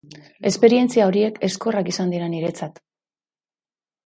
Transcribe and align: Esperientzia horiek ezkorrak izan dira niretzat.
Esperientzia 0.49 1.05
horiek 1.09 1.37
ezkorrak 1.49 1.93
izan 1.93 2.15
dira 2.15 2.31
niretzat. 2.33 2.83